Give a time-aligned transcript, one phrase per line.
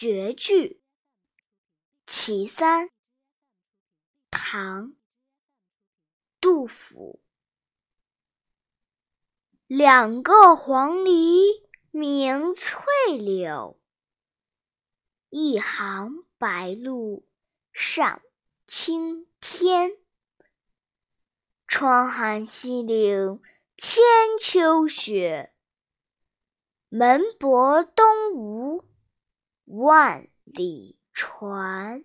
[0.00, 0.80] 绝句·
[2.06, 2.90] 其三，
[4.30, 4.90] 唐·
[6.40, 7.20] 杜甫。
[9.66, 12.84] 两个黄鹂鸣翠
[13.18, 13.80] 柳，
[15.30, 17.24] 一行白鹭
[17.72, 18.22] 上
[18.68, 19.96] 青天。
[21.66, 23.42] 窗含西岭
[23.76, 24.04] 千
[24.38, 25.52] 秋雪，
[26.88, 28.57] 门泊东吴
[29.78, 31.96] 万里船。